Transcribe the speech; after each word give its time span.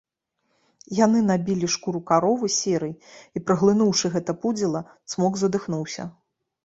Яны 0.99 1.19
набілі 1.31 1.67
шкуру 1.73 2.01
каровы 2.11 2.49
серай, 2.59 2.93
і, 3.35 3.45
праглынуўшы 3.51 4.11
гэта 4.17 4.31
пудзіла, 4.47 4.81
цмок 5.15 5.33
задыхнуўся. 5.43 6.03